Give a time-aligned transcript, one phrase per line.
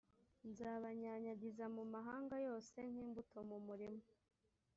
[0.49, 4.03] nzabanyanyagiza mu mahanga yose nk’imbuto mu murima